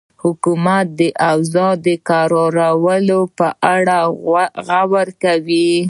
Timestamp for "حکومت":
0.23-0.85